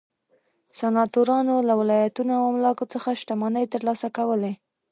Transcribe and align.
سناتورانو 0.79 1.55
له 1.67 1.73
ولایتونو 1.81 2.31
او 2.39 2.43
املاکو 2.51 2.85
څخه 2.93 3.09
شتمنۍ 3.21 3.65
ترلاسه 3.73 4.07
کولې. 4.17 4.53